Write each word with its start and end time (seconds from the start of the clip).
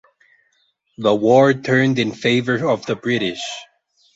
The 0.97 1.13
war 1.13 1.53
turned 1.53 1.99
in 1.99 2.11
favor 2.11 2.67
of 2.67 2.87
the 2.87 2.95
British. 2.95 3.43